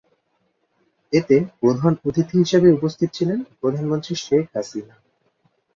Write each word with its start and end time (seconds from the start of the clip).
এতে 1.13 1.35
প্রধান 1.59 1.93
অতিথি 2.07 2.35
হিসেবে 2.37 2.67
উপস্থিত 2.71 3.09
ছিলেন 3.17 3.39
প্রধানমন্ত্রী 3.61 4.13
শেখ 4.17 4.43
হাসিনা। 4.53 4.95